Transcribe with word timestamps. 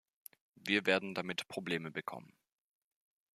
Wir 0.55 0.87
werden 0.87 1.13
damit 1.13 1.47
Probleme 1.47 1.91
bekommen. 1.91 2.33